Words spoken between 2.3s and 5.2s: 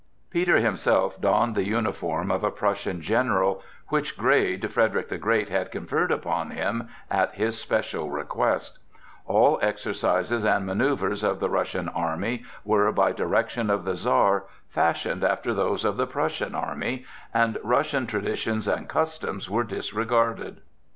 of a Prussian general, which grade Frederick the